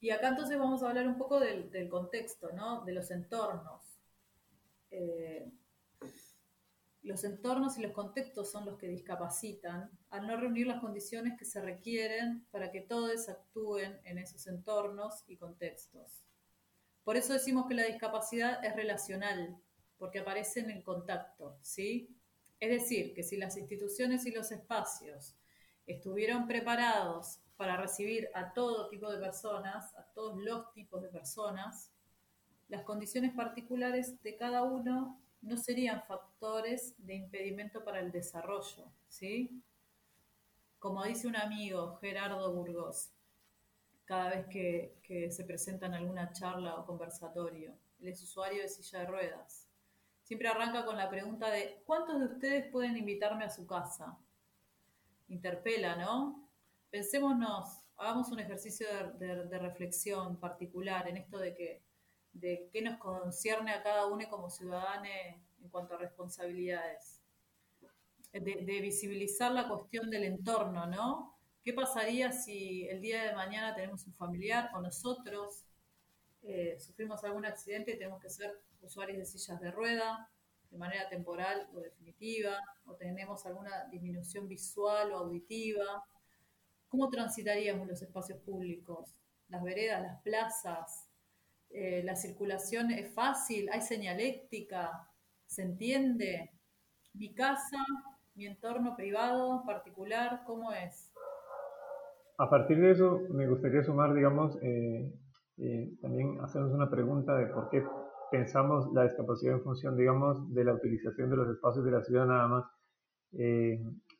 Y 0.00 0.10
acá 0.10 0.28
entonces 0.28 0.58
vamos 0.58 0.82
a 0.82 0.88
hablar 0.88 1.08
un 1.08 1.18
poco 1.18 1.40
del, 1.40 1.88
contexto, 1.88 2.52
¿no? 2.52 2.84
de 2.84 2.92
los 2.92 3.10
entornos. 3.10 4.00
Eh, 4.90 5.50
los 7.02 7.24
entornos 7.24 7.78
y 7.78 7.82
los 7.82 7.92
contextos 7.92 8.50
son 8.50 8.66
los 8.66 8.76
que 8.76 8.88
discapacitan 8.88 9.90
al 10.10 10.26
no 10.26 10.36
reunir 10.36 10.66
las 10.66 10.80
condiciones 10.80 11.38
que 11.38 11.44
se 11.44 11.60
requieren 11.60 12.46
para 12.50 12.70
que 12.70 12.80
todos 12.80 13.28
actúen 13.28 13.98
en 14.04 14.18
esos 14.18 14.46
entornos 14.46 15.24
y 15.26 15.36
contextos. 15.36 16.24
Por 17.04 17.16
eso 17.16 17.32
decimos 17.32 17.66
que 17.66 17.74
la 17.74 17.84
discapacidad 17.84 18.62
es 18.64 18.76
relacional, 18.76 19.58
porque 19.96 20.18
aparece 20.18 20.60
en 20.60 20.70
el 20.70 20.82
contacto, 20.82 21.58
¿sí? 21.62 22.14
Es 22.60 22.70
decir, 22.70 23.14
que 23.14 23.22
si 23.22 23.36
las 23.36 23.56
instituciones 23.56 24.26
y 24.26 24.32
los 24.32 24.52
espacios 24.52 25.34
estuvieron 25.88 26.46
preparados 26.46 27.40
para 27.56 27.76
recibir 27.76 28.28
a 28.34 28.52
todo 28.52 28.88
tipo 28.88 29.10
de 29.10 29.18
personas, 29.18 29.94
a 29.96 30.04
todos 30.14 30.36
los 30.36 30.72
tipos 30.72 31.02
de 31.02 31.08
personas, 31.08 31.90
las 32.68 32.82
condiciones 32.82 33.34
particulares 33.34 34.22
de 34.22 34.36
cada 34.36 34.62
uno 34.62 35.20
no 35.40 35.56
serían 35.56 36.02
factores 36.04 36.94
de 36.98 37.14
impedimento 37.14 37.84
para 37.84 38.00
el 38.00 38.12
desarrollo, 38.12 38.92
¿sí? 39.08 39.62
Como 40.78 41.02
dice 41.04 41.26
un 41.26 41.36
amigo, 41.36 41.96
Gerardo 41.96 42.52
Burgos, 42.52 43.10
cada 44.04 44.30
vez 44.30 44.46
que, 44.46 45.30
se 45.30 45.44
presenta 45.44 45.86
en 45.86 45.94
alguna 45.94 46.32
charla 46.32 46.76
o 46.76 46.86
conversatorio, 46.86 47.74
él 48.00 48.08
es 48.08 48.22
usuario 48.22 48.62
de 48.62 48.68
silla 48.68 49.00
de 49.00 49.06
ruedas. 49.06 49.66
Siempre 50.22 50.48
arranca 50.48 50.84
con 50.84 50.96
la 50.96 51.10
pregunta 51.10 51.50
de 51.50 51.82
¿cuántos 51.86 52.20
de 52.20 52.26
ustedes 52.26 52.70
pueden 52.70 52.96
invitarme 52.96 53.44
a 53.44 53.50
su 53.50 53.66
casa? 53.66 54.18
Interpela, 55.28 55.96
¿no? 55.96 56.48
Pensémonos, 56.90 57.84
hagamos 57.96 58.30
un 58.30 58.40
ejercicio 58.40 58.86
de 59.18 59.58
reflexión 59.58 60.38
particular 60.40 61.08
en 61.08 61.18
esto 61.18 61.38
de 61.38 61.54
que 61.54 61.88
de 62.32 62.68
qué 62.72 62.82
nos 62.82 62.98
concierne 62.98 63.72
a 63.72 63.82
cada 63.82 64.06
uno 64.06 64.28
como 64.28 64.50
ciudadanos 64.50 65.08
en 65.60 65.68
cuanto 65.70 65.94
a 65.94 65.98
responsabilidades. 65.98 67.20
De, 68.32 68.80
visibilizar 68.80 69.52
la 69.52 69.66
cuestión 69.68 70.10
del 70.10 70.24
entorno, 70.24 70.86
¿no? 70.86 71.38
¿Qué 71.64 71.72
pasaría 71.72 72.30
si 72.30 72.86
el 72.86 73.00
día 73.00 73.22
de 73.22 73.34
mañana 73.34 73.74
tenemos 73.74 74.06
un 74.06 74.14
familiar 74.14 74.70
o 74.74 74.80
nosotros 74.80 75.64
eh, 76.42 76.78
sufrimos 76.78 77.24
algún 77.24 77.46
accidente 77.46 77.92
y 77.92 77.98
tenemos 77.98 78.20
que 78.20 78.28
ser 78.28 78.60
usuarios 78.82 79.18
de 79.18 79.24
sillas 79.24 79.60
de 79.60 79.70
rueda 79.70 80.30
de 80.70 80.78
manera 80.78 81.08
temporal 81.08 81.68
o 81.74 81.80
definitiva, 81.80 82.56
o 82.84 82.94
tenemos 82.94 83.44
alguna 83.46 83.84
disminución 83.90 84.48
visual 84.48 85.12
o 85.12 85.18
auditiva? 85.18 86.04
¿Cómo 86.88 87.08
transitaríamos 87.08 87.86
los 87.86 88.00
espacios 88.02 88.38
públicos? 88.40 89.14
Las 89.48 89.62
veredas, 89.62 90.02
las 90.02 90.20
plazas, 90.22 91.08
eh, 91.70 92.02
la 92.04 92.16
circulación 92.16 92.90
es 92.90 93.12
fácil, 93.14 93.68
hay 93.70 93.80
señaléctica, 93.80 95.08
se 95.46 95.62
entiende. 95.62 96.50
Mi 97.14 97.34
casa, 97.34 97.78
mi 98.34 98.46
entorno 98.46 98.94
privado, 98.94 99.64
particular, 99.66 100.42
¿cómo 100.46 100.72
es? 100.72 101.10
A 102.38 102.48
partir 102.48 102.78
de 102.78 102.92
eso, 102.92 103.20
me 103.30 103.48
gustaría 103.48 103.82
sumar, 103.82 104.14
digamos, 104.14 104.56
eh, 104.62 105.12
eh, 105.58 105.90
también 106.00 106.38
hacernos 106.40 106.72
una 106.72 106.88
pregunta 106.88 107.36
de 107.36 107.46
por 107.46 107.68
qué 107.68 107.82
pensamos 108.30 108.92
la 108.92 109.04
discapacidad 109.04 109.54
en 109.54 109.62
función, 109.62 109.96
digamos, 109.96 110.52
de 110.54 110.64
la 110.64 110.74
utilización 110.74 111.30
de 111.30 111.36
los 111.36 111.48
espacios 111.48 111.84
de 111.84 111.90
la 111.90 112.02
ciudad 112.02 112.26
nada 112.26 112.48
más. 112.48 112.64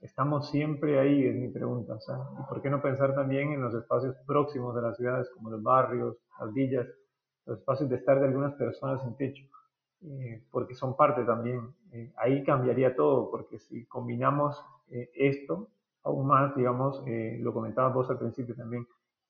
estamos 0.01 0.51
siempre 0.51 0.99
ahí, 0.99 1.27
es 1.27 1.35
mi 1.35 1.49
pregunta. 1.49 1.99
¿Y 2.41 2.49
por 2.49 2.63
qué 2.63 2.71
no 2.71 2.83
pensar 2.83 3.15
también 3.15 3.53
en 3.53 3.63
los 3.63 3.75
espacios 3.75 4.17
próximos 4.27 4.75
de 4.75 4.83
las 4.83 4.97
ciudades, 4.97 5.29
como 5.35 5.51
los 5.51 5.63
barrios, 5.63 6.17
las 6.41 6.53
villas, 6.53 6.87
los 7.49 7.59
espacios 7.59 7.89
de 7.89 7.97
estar 7.97 8.21
de 8.21 8.27
algunas 8.27 8.55
personas 8.55 9.03
en 9.05 9.17
techo, 9.17 9.45
eh, 10.03 10.45
porque 10.51 10.75
son 10.75 10.97
parte 10.97 11.25
también. 11.25 11.75
Eh, 11.93 12.13
ahí 12.17 12.45
cambiaría 12.45 12.95
todo, 12.95 13.31
porque 13.31 13.59
si 13.59 13.87
combinamos 13.87 14.63
eh, 14.91 15.11
esto 15.15 15.69
aún 16.05 16.27
más, 16.27 16.55
digamos, 16.57 17.03
lo 17.41 17.53
comentabas 17.53 17.93
vos 17.93 18.09
al 18.09 18.19
principio 18.19 18.55
también, 18.55 18.87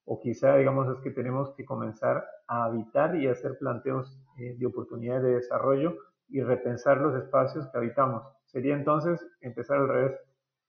o 0.09 0.21
quizá, 0.21 0.57
digamos, 0.57 0.89
es 0.89 1.03
que 1.03 1.11
tenemos 1.11 1.51
que 1.55 1.65
comenzar 1.65 2.27
a 2.47 2.65
habitar 2.65 3.15
y 3.17 3.29
hacer 3.29 3.59
planteos 3.59 4.19
de 4.37 4.67
oportunidades 4.67 5.23
de 5.23 5.35
desarrollo 5.35 5.97
y 6.29 6.41
repensar 6.43 6.99
los 6.99 7.15
espacios 7.15 7.69
que 7.69 7.79
habitamos. 7.79 8.23
Sería 8.47 8.75
entonces 8.75 9.25
empezar 9.41 9.79
al 9.79 9.89
revés, 9.89 10.21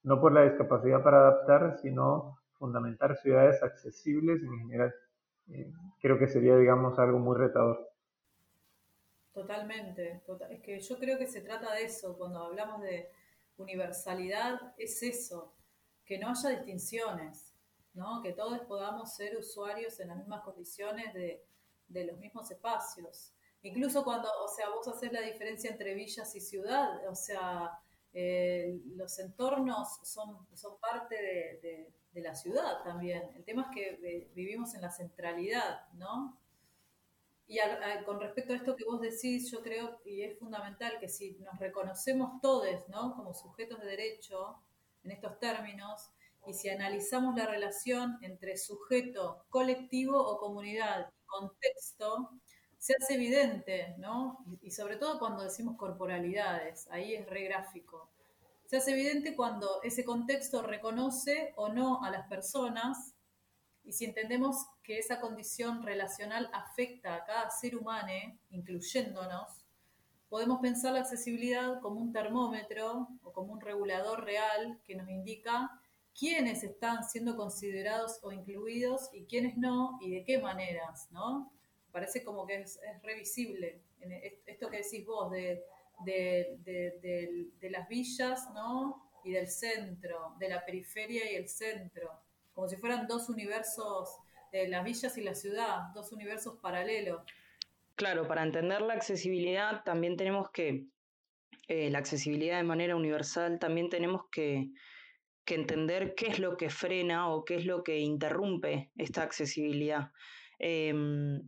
no 0.04 0.20
por 0.20 0.34
la 0.34 0.44
discapacidad 0.44 1.02
para 1.04 1.20
adaptar, 1.20 1.78
sino 1.82 2.38
fundamentar 2.58 3.16
ciudades 3.18 3.64
accesibles 3.64 4.42
en 4.44 4.60
general 4.60 4.94
creo 6.00 6.18
que 6.18 6.28
sería, 6.28 6.56
digamos, 6.58 6.98
algo 7.00 7.20
muy 7.20 7.38
retador. 7.38 7.90
Totalmente, 9.34 10.22
es 10.50 10.62
que 10.62 10.80
yo 10.80 10.98
creo 10.98 11.18
que 11.18 11.28
se 11.28 11.42
trata 11.42 11.74
de 11.74 11.84
eso, 11.84 12.18
cuando 12.18 12.40
hablamos 12.44 12.82
de 12.82 13.10
universalidad, 13.58 14.74
es 14.78 15.02
eso, 15.04 15.54
que 16.06 16.18
no 16.18 16.30
haya 16.30 16.50
distinciones, 16.50 17.49
¿no? 17.94 18.22
que 18.22 18.34
todos 18.34 18.60
podamos 18.62 19.16
ser 19.16 19.38
usuarios 19.38 20.00
en 20.00 20.10
las 20.10 20.18
mismas 20.18 20.44
condiciones 20.44 21.14
de, 21.14 21.44
los 22.06 22.18
mismos 22.18 22.50
espacios. 22.52 23.34
Incluso 23.62 24.04
cuando, 24.04 24.30
o 24.44 24.48
sea, 24.48 24.70
vos 24.70 24.88
haces 24.88 25.12
la 25.12 25.22
diferencia 25.22 25.70
entre 25.70 25.94
villas 25.94 26.34
y 26.36 26.40
ciudad, 26.40 27.08
o 27.10 27.16
sea, 27.16 27.80
eh, 28.14 28.80
los 28.96 29.20
entornos 29.20 30.00
son, 30.04 30.48
son 30.56 30.80
parte 30.80 31.16
de, 31.62 31.92
de 32.12 32.22
la 32.22 32.36
ciudad 32.36 32.84
también. 32.84 33.24
El 33.36 33.44
tema 33.44 33.64
es 33.64 33.76
que 33.76 34.00
eh, 34.04 34.32
vivimos 34.34 34.74
en 34.76 34.82
la 34.82 34.92
centralidad, 34.92 35.88
¿no? 35.94 36.38
Y 37.48 37.58
con 38.06 38.20
respecto 38.20 38.54
a 38.54 38.58
esto 38.58 38.76
que 38.76 38.86
vos 38.86 39.02
decís, 39.02 39.50
yo 39.50 39.64
creo, 39.64 40.00
y 40.06 40.22
es 40.22 40.38
fundamental, 40.38 41.00
que 41.00 41.08
si 41.08 41.32
nos 41.40 41.58
reconocemos 41.58 42.40
todos, 42.42 42.88
¿no? 42.90 43.16
Como 43.16 43.34
sujetos 43.34 43.80
de 43.80 43.88
derecho 43.88 44.62
en 45.04 45.12
estos 45.12 45.40
términos, 45.40 46.12
y 46.50 46.54
si 46.54 46.70
analizamos 46.70 47.36
la 47.36 47.46
relación 47.46 48.18
entre 48.22 48.58
sujeto, 48.58 49.46
colectivo 49.50 50.20
o 50.20 50.38
comunidad, 50.38 51.12
contexto, 51.26 52.32
se 52.78 52.96
hace 53.00 53.16
evidente, 53.16 53.96
¿no? 53.98 54.44
Y, 54.48 54.68
y 54.68 54.72
sobre 54.72 54.98
todo 54.98 55.20
cuando 55.20 55.44
decimos 55.44 55.78
corporalidades, 55.78 56.88
ahí 56.92 57.14
es 57.14 57.30
re 57.30 57.44
gráfico 57.44 58.10
se 58.70 58.78
hace 58.78 58.92
evidente 58.92 59.36
cuando 59.36 59.82
ese 59.82 60.06
contexto 60.06 60.62
reconoce 60.62 61.54
o 61.56 61.70
no 61.70 62.04
a 62.04 62.12
las 62.12 62.28
personas 62.28 63.16
y 63.84 63.94
si 63.94 64.06
entendemos 64.06 64.68
que 64.84 65.00
esa 65.00 65.20
condición 65.20 65.82
relacional 65.82 66.52
afecta 66.54 67.16
a 67.16 67.26
cada 67.26 67.50
ser 67.50 67.76
humano, 67.76 68.14
incluyéndonos, 68.52 69.66
podemos 70.30 70.60
pensar 70.60 70.94
la 70.94 71.00
accesibilidad 71.00 71.82
como 71.82 72.00
un 72.00 72.14
termómetro 72.14 73.08
o 73.24 73.34
como 73.34 73.54
un 73.54 73.60
regulador 73.60 74.24
real 74.24 74.80
que 74.86 74.94
nos 74.94 75.10
indica 75.10 75.82
quiénes 76.18 76.64
están 76.64 77.04
siendo 77.04 77.36
considerados 77.36 78.20
o 78.24 78.32
incluidos 78.32 79.10
y 79.14 79.26
quiénes 79.26 79.58
no 79.58 79.98
y 80.02 80.12
de 80.12 80.24
qué 80.24 80.40
maneras, 80.40 81.08
¿no? 81.12 81.52
Parece 81.92 82.24
como 82.24 82.46
que 82.46 82.62
es, 82.62 82.80
revisible. 83.02 83.82
Esto 84.46 84.70
que 84.70 84.78
decís 84.78 85.06
vos 85.06 85.32
de 85.32 85.64
de, 86.06 87.70
las 87.70 87.88
villas, 87.88 88.50
¿no? 88.54 89.12
Y 89.24 89.32
del 89.32 89.48
centro, 89.48 90.36
de 90.40 90.50
la 90.50 90.66
periferia 90.66 91.32
y 91.32 91.36
el 91.36 91.50
centro, 91.50 92.10
como 92.54 92.68
si 92.68 92.78
fueran 92.78 93.08
dos 93.08 93.30
universos, 93.30 94.18
de 94.52 94.68
las 94.68 94.84
villas 94.84 95.16
y 95.18 95.22
la 95.22 95.36
ciudad, 95.36 95.94
dos 95.94 96.12
universos 96.12 96.58
paralelos. 96.60 97.22
Claro, 97.96 98.28
para 98.28 98.44
entender 98.44 98.82
la 98.82 98.94
accesibilidad 98.94 99.84
también 99.84 100.18
tenemos 100.18 100.50
que, 100.50 100.88
eh, 101.68 101.90
la 101.92 102.00
accesibilidad 102.00 102.58
de 102.58 102.64
manera 102.64 102.96
universal, 102.96 103.60
también 103.60 103.90
tenemos 103.90 104.24
que, 104.32 104.72
entender 105.56 106.14
qué 106.16 106.28
es 106.28 106.40
lo 106.40 106.58
que 106.58 106.70
frena 106.70 107.30
o 107.30 107.46
qué 107.46 107.56
es 107.56 107.66
lo 107.66 107.84
que 107.84 108.00
interrumpe 108.00 108.92
esta 108.96 109.24
accesibilidad. 109.24 110.12
Em, 110.60 111.42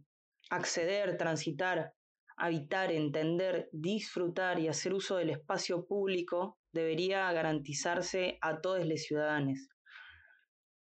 acceder, 0.49 1.17
transitar 1.17 1.93
habitar, 2.41 2.91
entender, 2.91 3.69
disfrutar 3.71 4.59
y 4.59 4.67
hacer 4.67 4.95
uso 4.95 5.17
del 5.17 5.29
espacio 5.29 5.85
público 5.85 6.57
debería 6.73 7.31
garantizarse 7.31 8.39
a 8.41 8.61
todos 8.61 8.83
los 8.85 9.01
ciudadanos. 9.01 9.69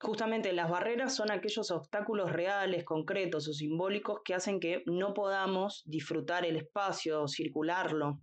Justamente 0.01 0.53
las 0.53 0.69
barreras 0.69 1.15
son 1.15 1.31
aquellos 1.31 1.71
obstáculos 1.71 2.33
reales, 2.33 2.85
concretos 2.85 3.47
o 3.49 3.53
simbólicos 3.53 4.21
que 4.25 4.35
hacen 4.35 4.59
que 4.59 4.83
no 4.87 5.15
podamos 5.15 5.83
disfrutar 5.87 6.45
el 6.45 6.57
espacio, 6.57 7.29
circularlo, 7.29 8.19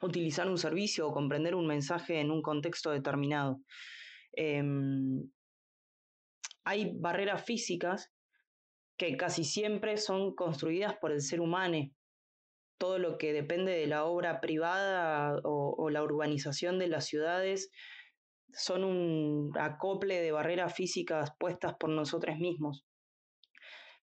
utilizar 0.00 0.48
un 0.48 0.56
servicio 0.56 1.06
o 1.06 1.12
comprender 1.12 1.54
un 1.54 1.66
mensaje 1.66 2.20
en 2.20 2.30
un 2.30 2.40
contexto 2.40 2.90
determinado. 2.90 3.60
Em, 4.32 5.30
hay 6.64 6.92
barreras 6.98 7.44
físicas 7.44 8.12
que 8.96 9.16
casi 9.16 9.44
siempre 9.44 9.96
son 9.96 10.34
construidas 10.34 10.96
por 10.96 11.12
el 11.12 11.20
ser 11.20 11.40
humano, 11.40 11.90
todo 12.82 12.98
lo 12.98 13.16
que 13.16 13.32
depende 13.32 13.70
de 13.70 13.86
la 13.86 14.06
obra 14.06 14.40
privada 14.40 15.38
o, 15.44 15.88
la 15.88 16.02
urbanización 16.02 16.80
de 16.80 16.88
las 16.88 17.06
ciudades 17.06 17.70
son 18.52 18.82
un 18.82 19.52
acople 19.56 20.20
de 20.20 20.32
barreras 20.32 20.74
físicas 20.74 21.30
puestas 21.38 21.74
por 21.78 21.90
nosotros 21.90 22.38
mismos. 22.38 22.84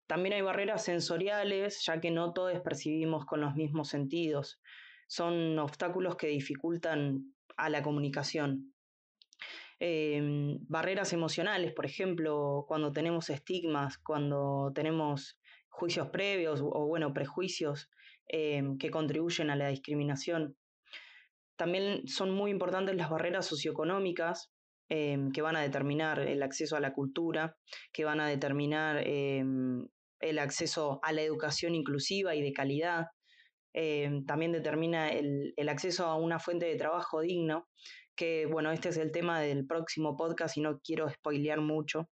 También 0.05 0.36
hay 0.36 0.43
barreras 0.43 0.84
sensoriales, 0.84 1.84
ya 1.88 2.00
que 2.00 2.12
no 2.12 2.34
todos 2.34 2.62
percibimos 2.62 3.25
con 3.25 3.41
los 3.41 3.55
mismos 3.55 3.89
sentidos. 3.89 4.62
Son 5.07 5.57
obstáculos 5.57 6.15
que 6.15 6.27
dificultan 6.27 7.34
a 7.57 7.69
la 7.69 7.81
comunicación. 7.81 8.75
Em, 9.79 10.57
barreras 10.67 11.13
emocionales, 11.13 11.74
por 11.74 11.86
ejemplo, 11.86 12.65
cuando 12.67 12.91
tenemos 12.91 13.29
estigmas, 13.29 13.98
cuando 14.00 14.72
tenemos 14.74 15.39
juicios 15.69 16.10
previos 16.10 16.62
o, 16.63 16.88
bueno, 16.88 17.13
prejuicios 17.13 17.89
Em, 18.29 18.77
que 18.77 18.91
contribuyen 18.91 19.50
a 19.50 19.55
la 19.55 19.69
discriminación. 19.69 20.57
También 21.55 22.07
son 22.07 22.31
muy 22.31 22.51
importantes 22.51 22.96
las 22.96 23.10
barreras 23.10 23.46
socioeconómicas 23.46 24.51
em, 24.89 25.31
que 25.31 25.41
van 25.41 25.55
a 25.55 25.62
determinar 25.62 26.19
el 26.19 26.43
acceso 26.43 26.75
a 26.75 26.81
la 26.81 26.93
cultura, 26.93 27.57
que 27.93 28.03
van 28.05 28.19
a 28.19 28.27
determinar 28.27 28.98
el 28.98 30.39
acceso 30.39 31.00
a 31.03 31.13
la 31.13 31.22
educación 31.22 31.75
inclusiva 31.75 32.36
y 32.36 32.41
de 32.41 32.53
calidad. 32.53 33.07
También 34.25 34.51
determina 34.51 35.10
el, 35.10 35.53
el, 35.55 35.69
acceso 35.69 36.05
a 36.05 36.15
una 36.15 36.39
fuente 36.39 36.65
de 36.65 36.75
trabajo 36.77 37.22
digno, 37.22 37.67
que 38.17 38.47
bueno, 38.47 38.71
este 38.71 38.89
es 38.89 38.97
el 38.97 39.13
tema 39.13 39.39
del 39.39 39.65
próximo 39.65 40.17
podcast 40.17 40.57
y 40.57 40.62
no 40.62 40.81
quiero 40.81 41.09
spoilear 41.09 41.62
mucho. 41.62 42.09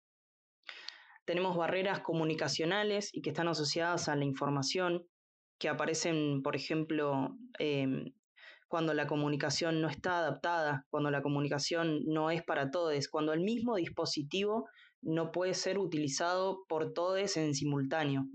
Tenemos 1.26 1.56
barreras 1.56 2.00
comunicacionales 2.00 3.10
y 3.12 3.20
que 3.20 3.30
están 3.30 3.48
asociadas 3.48 4.08
a 4.08 4.16
la 4.16 4.24
información, 4.24 5.06
que 5.58 5.68
aparecen, 5.68 6.40
por 6.42 6.56
ejemplo, 6.56 7.36
cuando 8.68 8.94
la 8.94 9.06
comunicación 9.06 9.82
no 9.82 9.88
está 9.90 10.20
adaptada, 10.20 10.86
cuando 10.88 11.10
la 11.10 11.20
comunicación 11.20 12.04
no 12.06 12.30
es 12.30 12.42
para 12.42 12.70
todos, 12.70 13.08
cuando 13.08 13.34
el 13.34 13.40
mismo 13.40 13.76
dispositivo 13.76 14.68
no 15.02 15.32
puede 15.32 15.54
ser 15.54 15.78
utilizado 15.78 16.64
por 16.68 16.92
todos 16.92 17.36
en 17.36 17.54
simultáneo. 17.54 18.26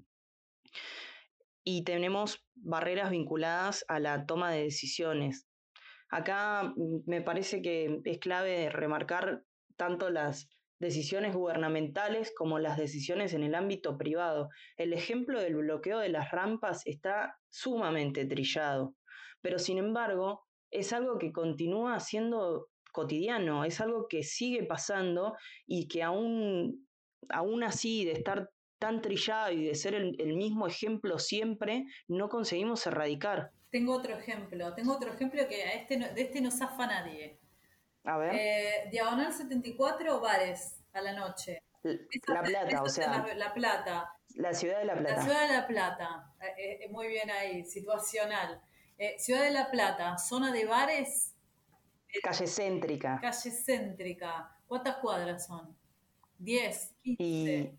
Y 1.63 1.85
tenemos 1.85 2.45
barreras 2.55 3.09
vinculadas 3.09 3.85
a 3.87 3.99
la 3.99 4.25
toma 4.25 4.51
de 4.51 4.63
decisiones. 4.63 5.47
Acá 6.13 6.73
mm, 6.75 7.03
me 7.05 7.21
parece 7.21 7.61
que 7.61 7.99
es 8.03 8.19
clave 8.19 8.69
remarcar 8.69 9.43
tanto 9.75 10.09
las 10.09 10.49
decisiones 10.79 11.33
gubernamentales 11.33 12.33
como 12.35 12.59
las 12.59 12.77
decisiones 12.77 13.33
en 13.33 13.43
el 13.43 13.55
ámbito 13.55 13.97
privado. 13.97 14.49
El 14.77 14.93
ejemplo 14.93 15.39
del 15.39 15.55
bloqueo 15.55 15.99
de 15.99 16.09
las 16.09 16.31
rampas 16.31 16.85
está 16.85 17.37
sumamente 17.49 18.25
trillado 18.25 18.95
pero 19.43 19.59
sin 19.59 19.77
embargo 19.77 20.47
es 20.71 20.91
algo 20.93 21.19
que 21.19 21.31
continúa 21.31 21.99
siendo 21.99 22.69
cotidiano, 22.91 23.65
es 23.65 23.79
algo 23.81 24.07
que 24.07 24.23
sigue 24.23 24.63
pasando 24.63 25.35
y 25.67 25.87
que 25.87 26.01
aún, 26.01 26.87
aún 27.29 27.63
así 27.63 28.05
de 28.05 28.13
estar 28.13 28.49
tan 28.79 29.01
trillado 29.01 29.51
y 29.51 29.65
de 29.65 29.75
ser 29.75 29.93
el, 29.93 30.35
mismo 30.35 30.65
ejemplo 30.65 31.19
siempre, 31.19 31.85
no 32.07 32.29
conseguimos 32.29 32.87
erradicar. 32.87 33.51
Tengo 33.73 33.95
otro 33.95 34.15
ejemplo, 34.15 34.71
tengo 34.75 34.93
otro 34.93 35.11
ejemplo 35.11 35.47
que 35.47 35.63
a 35.63 35.73
este 35.73 35.97
de 35.97 36.21
este 36.21 36.41
no 36.41 36.51
zafa 36.51 36.85
nadie. 36.85 37.39
A 38.03 38.17
ver. 38.19 38.35
Eh, 38.35 38.89
Diagonal 38.91 39.33
74, 39.33 40.21
bares 40.21 40.79
a 40.93 41.01
la 41.01 41.13
noche. 41.13 41.63
La 42.27 42.43
Plata, 42.43 42.83
o 42.83 42.87
sea. 42.87 43.25
La, 43.35 43.51
Plata. 43.51 44.13
La 44.35 44.53
ciudad 44.53 44.77
de 44.77 44.85
La 44.85 44.93
Plata. 44.93 45.15
La 45.15 45.21
ciudad 45.23 45.47
de 45.47 45.53
La 45.55 45.67
Plata. 45.67 46.33
Eh, 46.39 46.81
eh, 46.83 46.89
muy 46.91 47.07
bien 47.07 47.31
ahí, 47.31 47.65
situacional. 47.65 48.61
Eh, 48.99 49.15
ciudad 49.17 49.41
de 49.41 49.49
La 49.49 49.71
Plata, 49.71 50.19
zona 50.19 50.51
de 50.51 50.65
bares. 50.65 51.33
Calle 52.21 52.45
céntrica. 52.45 53.17
Calle 53.19 53.49
céntrica. 53.49 54.55
¿Cuántas 54.67 54.97
cuadras 54.97 55.47
son? 55.47 55.75
¿10? 56.39 56.93
15. 57.01 57.75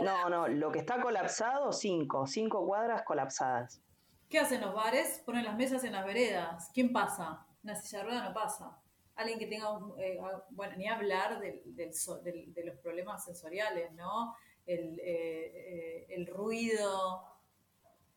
No, 0.00 0.28
no, 0.28 0.48
lo 0.48 0.72
que 0.72 0.80
está 0.80 1.00
colapsado, 1.00 1.72
cinco. 1.72 2.26
Cinco 2.26 2.66
cuadras 2.66 3.02
colapsadas. 3.02 3.80
¿Qué 4.28 4.38
hacen 4.38 4.60
los 4.60 4.74
bares? 4.74 5.22
Ponen 5.24 5.44
las 5.44 5.56
mesas 5.56 5.84
en 5.84 5.92
las 5.92 6.04
veredas. 6.04 6.70
¿Quién 6.74 6.92
pasa? 6.92 7.46
Una 7.62 7.76
silla 7.76 7.98
de 7.98 8.04
rueda 8.04 8.28
no 8.28 8.34
pasa. 8.34 8.78
Alguien 9.14 9.38
que 9.38 9.46
tenga, 9.46 9.68
eh, 9.98 10.20
bueno, 10.50 10.76
ni 10.76 10.88
hablar 10.88 11.40
de 11.40 12.62
los 12.64 12.76
problemas 12.78 13.24
sensoriales, 13.24 13.92
¿no? 13.92 14.34
El, 14.66 15.00
eh, 15.02 16.06
el 16.10 16.26
ruido, 16.26 17.24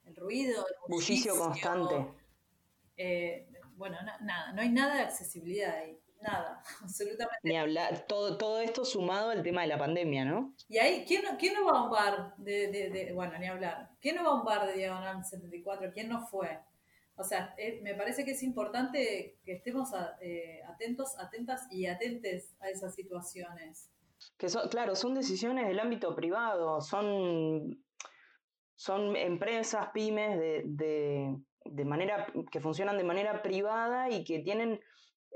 el 0.05 0.15
ruido, 0.15 0.65
el 0.67 0.75
bullicio, 0.87 1.37
constante. 1.37 2.07
Eh, 2.97 3.47
bueno, 3.75 3.97
nada, 4.21 4.51
no 4.51 4.61
hay 4.61 4.69
nada 4.69 4.95
de 4.95 5.01
accesibilidad 5.03 5.75
ahí. 5.75 5.97
Nada, 6.21 6.61
absolutamente. 6.83 7.39
Ni 7.43 7.57
hablar, 7.57 8.05
todo, 8.07 8.37
todo 8.37 8.59
esto 8.59 8.85
sumado 8.85 9.29
al 9.29 9.43
tema 9.43 9.61
de 9.61 9.67
la 9.67 9.77
pandemia, 9.77 10.25
¿no? 10.25 10.53
Y 10.67 10.77
ahí, 10.77 11.05
¿quién, 11.07 11.23
quién 11.37 11.53
no 11.53 11.65
va 11.65 11.79
a 11.79 11.83
un 11.83 11.89
bar 11.89 12.35
de, 12.37 12.67
de, 12.67 13.13
bueno, 13.13 13.37
ni 13.37 13.47
hablar, 13.47 13.89
¿quién 14.01 14.15
no 14.15 14.23
va 14.23 14.29
a 14.31 14.35
un 14.35 14.45
bar 14.45 14.67
de 14.67 14.73
Diagonal 14.73 15.23
74? 15.23 15.91
¿Quién 15.93 16.09
no 16.09 16.25
fue? 16.27 16.59
O 17.15 17.23
sea, 17.23 17.53
eh, 17.57 17.79
me 17.83 17.95
parece 17.95 18.23
que 18.23 18.31
es 18.31 18.43
importante 18.43 19.37
que 19.43 19.53
estemos 19.53 19.89
eh, 20.21 20.61
atentos, 20.67 21.17
atentas 21.19 21.67
y 21.69 21.85
atentes 21.85 22.55
a 22.61 22.69
esas 22.69 22.95
situaciones. 22.95 23.89
Que 24.37 24.49
son, 24.49 24.69
claro, 24.69 24.95
son 24.95 25.15
decisiones 25.15 25.67
del 25.67 25.79
ámbito 25.79 26.15
privado, 26.15 26.81
son 26.81 27.77
son 28.79 29.17
empresas, 29.17 29.89
pymes 29.93 30.39
de, 30.39 31.85
manera, 31.85 32.27
que 32.49 32.61
funcionan 32.61 32.97
de 32.97 33.03
manera 33.03 33.41
privada 33.41 34.09
y 34.09 34.23
que 34.23 34.39
tienen 34.39 34.79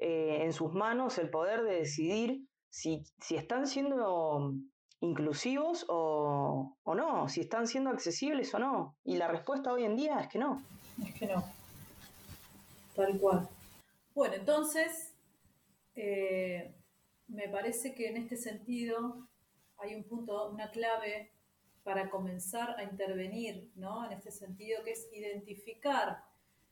eh, 0.06 0.44
en 0.44 0.52
sus 0.52 0.74
manos 0.74 1.18
el 1.18 1.30
poder 1.30 1.64
de 1.64 1.76
decidir 1.76 2.46
si, 2.70 3.06
están 3.30 3.68
siendo 3.68 4.54
inclusivos 5.00 5.86
o, 5.88 6.76
no, 6.86 7.30
si 7.30 7.40
están 7.40 7.68
siendo 7.68 7.90
accesibles 7.90 8.54
o 8.54 8.60
no. 8.60 8.98
Y 9.06 9.16
la 9.16 9.30
respuesta 9.30 9.72
hoy 9.72 9.86
en 9.86 9.96
día 9.96 10.20
es 10.20 10.28
que 10.28 10.40
no. 10.40 10.62
Es 11.06 11.14
que 11.14 11.28
no. 11.28 11.42
Tal 12.98 13.18
cual. 13.18 13.48
Bueno, 14.14 14.36
entonces, 14.36 15.14
eh, 15.96 16.76
me 17.30 17.48
parece 17.48 17.96
que 17.96 18.10
en 18.10 18.18
este 18.18 18.36
sentido 18.36 19.30
hay 19.78 19.96
un 19.96 20.04
punto, 20.04 20.50
una 20.50 20.70
clave 20.70 21.32
para 21.86 22.10
comenzar 22.10 22.78
a 22.78 22.84
intervenir, 22.84 23.72
¿no? 23.76 24.04
En 24.06 24.12
este 24.12 24.32
sentido, 24.32 24.84
que 24.84 24.92
es 24.92 25.08
identificar 25.14 26.26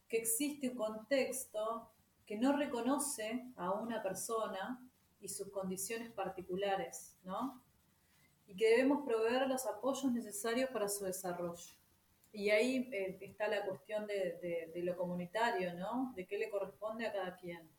que 0.09 0.17
existe 0.17 0.67
un 0.67 0.75
contexto 0.75 1.93
que 2.25 2.37
no 2.37 2.55
reconoce 2.55 3.45
a 3.55 3.71
una 3.71 4.01
persona 4.01 4.79
y 5.19 5.27
sus 5.27 5.49
condiciones 5.49 6.11
particulares, 6.11 7.17
¿no? 7.23 7.63
Y 8.47 8.55
que 8.55 8.69
debemos 8.69 9.05
proveer 9.05 9.47
los 9.47 9.65
apoyos 9.65 10.11
necesarios 10.11 10.69
para 10.71 10.89
su 10.89 11.05
desarrollo. 11.05 11.75
Y 12.33 12.49
ahí 12.49 12.89
eh, 12.91 13.17
está 13.21 13.47
la 13.47 13.65
cuestión 13.65 14.07
de, 14.07 14.71
de 14.73 14.83
lo 14.83 14.95
comunitario, 14.97 15.73
¿no? 15.73 16.13
De 16.15 16.25
qué 16.25 16.37
le 16.37 16.49
corresponde 16.49 17.05
a 17.05 17.11
cada 17.11 17.35
quien. 17.35 17.69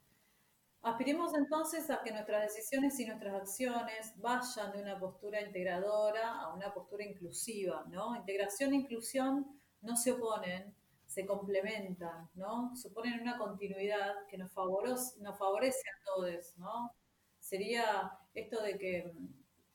Aspiremos 0.82 1.32
entonces 1.34 1.88
a 1.90 2.02
que 2.02 2.10
nuestras 2.10 2.42
decisiones 2.42 2.98
y 2.98 3.06
nuestras 3.06 3.34
acciones 3.34 4.14
vayan 4.16 4.72
de 4.72 4.82
una 4.82 4.98
postura 4.98 5.40
integradora 5.40 6.40
a 6.40 6.52
una 6.52 6.74
postura 6.74 7.04
inclusiva, 7.04 7.84
¿no? 7.88 8.16
Integración 8.16 8.72
e 8.72 8.76
inclusión 8.76 9.60
no 9.80 9.96
se 9.96 10.10
oponen, 10.10 10.74
se 11.12 11.26
complementan, 11.26 12.30
¿no? 12.34 12.74
Suponen 12.74 13.20
una 13.20 13.36
continuidad 13.36 14.26
que 14.28 14.38
nos 14.38 14.50
favorece, 14.52 15.20
a 15.20 16.04
todos, 16.04 16.56
¿no? 16.56 16.90
Sería 17.38 18.18
esto 18.34 18.62
de 18.62 18.78
que, 18.78 19.12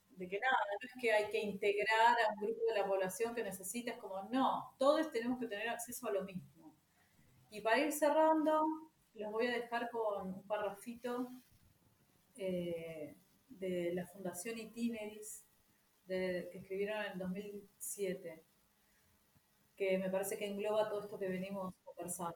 de 0.10 0.28
que 0.28 0.40
nada, 0.40 0.58
no 0.72 0.88
es 0.88 0.94
que 1.00 1.12
hay 1.12 1.30
que 1.30 1.40
integrar 1.40 2.16
a 2.20 2.34
un 2.34 2.48
grupo 2.48 2.62
de 2.70 2.80
la 2.80 2.88
población 2.88 3.36
que 3.36 3.44
necesita, 3.44 3.92
es 3.92 3.98
como, 3.98 4.24
no, 4.32 4.74
todos 4.80 5.12
tenemos 5.12 5.40
que 5.40 5.48
tener 5.48 5.70
acceso 5.70 6.08
a 6.08 6.12
lo 6.12 6.24
mismo. 6.24 6.74
Y 7.52 7.62
para 7.62 7.80
ir 7.80 7.92
cerrando, 7.92 8.66
los 9.14 9.32
voy 9.32 9.48
a 9.48 9.52
dejar 9.52 9.90
con 9.92 10.28
un 10.28 10.44
parrafito 10.48 11.30
eh, 12.36 13.16
de 13.50 13.94
la 13.94 14.08
Fundación 14.08 14.58
Itineris 14.58 15.44
que 16.08 16.50
escribieron 16.54 17.04
en 17.06 17.12
el 17.12 17.20
2007, 17.20 18.44
que 19.78 19.98
me 19.98 20.10
parece 20.10 20.38
que 20.38 20.48
engloba 20.48 20.90
todo 20.90 21.04
esto 21.04 21.20
que 21.20 21.30
venimos 21.30 21.74
conversando. 21.84 22.36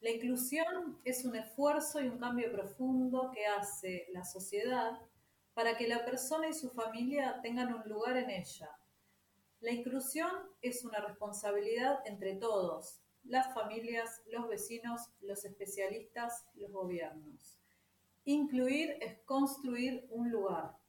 La 0.00 0.10
inclusión 0.10 1.00
es 1.04 1.24
un 1.24 1.36
esfuerzo 1.36 2.00
y 2.00 2.08
un 2.08 2.18
cambio 2.18 2.52
profundo 2.52 3.30
que 3.34 3.46
hace 3.46 4.06
la 4.12 4.24
sociedad 4.24 4.98
para 5.54 5.76
que 5.76 5.88
la 5.88 6.04
persona 6.04 6.48
y 6.48 6.54
su 6.54 6.70
familia 6.70 7.40
tengan 7.42 7.74
un 7.74 7.88
lugar 7.88 8.16
en 8.16 8.30
ella. 8.30 8.70
La 9.60 9.72
inclusión 9.72 10.30
es 10.62 10.84
una 10.84 11.00
responsabilidad 11.00 12.00
entre 12.06 12.36
todos, 12.36 13.02
las 13.24 13.52
familias, 13.52 14.22
los 14.26 14.48
vecinos, 14.48 15.02
los 15.20 15.44
especialistas, 15.44 16.46
los 16.54 16.70
gobiernos. 16.70 17.58
Incluir 18.24 18.96
es 19.00 19.18
construir 19.24 20.06
un 20.10 20.30
lugar. 20.30 20.79